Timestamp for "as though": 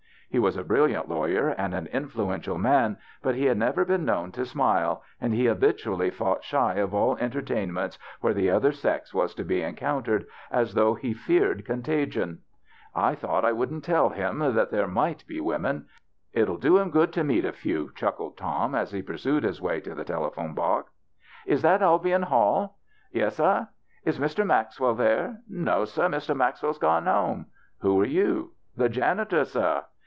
10.49-10.93